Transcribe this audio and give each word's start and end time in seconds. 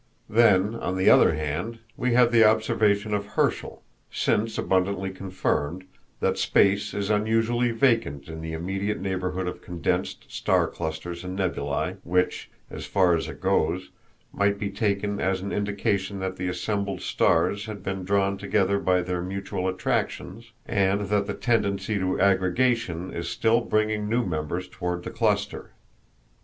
Then, 0.31 0.73
on 0.73 0.97
the 0.97 1.11
other 1.11 1.35
hand, 1.35 1.77
we 1.95 2.13
have 2.13 2.31
the 2.31 2.43
observation 2.43 3.13
of 3.13 3.27
Herschel, 3.37 3.83
since 4.09 4.57
abundantly 4.57 5.11
confirmed, 5.11 5.83
that 6.21 6.39
space 6.39 6.95
is 6.95 7.11
unusually 7.11 7.69
vacant 7.69 8.27
in 8.27 8.41
the 8.41 8.53
immediate 8.53 8.99
neighborhood 8.99 9.45
of 9.47 9.61
condensed 9.61 10.25
star 10.27 10.67
clusters 10.67 11.23
and 11.23 11.37
nebulæ, 11.37 11.97
which, 12.03 12.49
as 12.71 12.87
far 12.87 13.13
as 13.15 13.27
it 13.29 13.41
goes, 13.41 13.91
might 14.33 14.57
be 14.57 14.71
taken 14.71 15.19
as 15.19 15.41
an 15.41 15.51
indication 15.51 16.17
that 16.17 16.35
the 16.37 16.47
assembled 16.49 17.01
stars 17.01 17.65
had 17.67 17.83
been 17.83 18.03
drawn 18.03 18.39
together 18.39 18.79
by 18.79 19.03
their 19.03 19.21
mutual 19.21 19.67
attractions, 19.67 20.51
and 20.65 21.01
that 21.09 21.27
the 21.27 21.35
tendency 21.35 21.99
to 21.99 22.19
aggregation 22.19 23.13
is 23.13 23.29
still 23.29 23.61
bringing 23.61 24.09
new 24.09 24.25
members 24.25 24.67
toward 24.67 25.03
the 25.03 25.11
cluster. 25.11 25.73